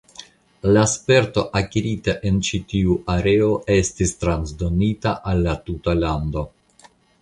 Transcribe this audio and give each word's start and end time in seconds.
La 0.77 0.85
sperto 0.93 1.43
akirita 1.61 2.15
en 2.31 2.41
ĉi 2.49 2.61
tiu 2.73 2.97
areo 3.19 3.53
estis 3.77 4.17
transdonita 4.25 5.17
al 5.35 5.49
la 5.51 5.59
tuta 5.71 6.01
lando. 6.05 6.51